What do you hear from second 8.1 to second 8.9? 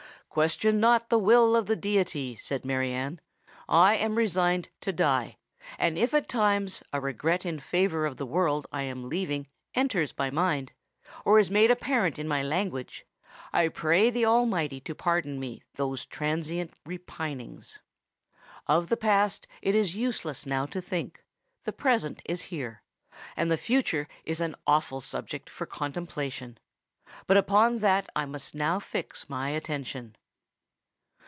the world I